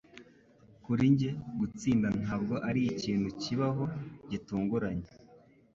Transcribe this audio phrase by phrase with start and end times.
[0.83, 3.83] Kuri njye, gutsinda ntabwo arikintu kibaho
[4.29, 5.07] gitunguranye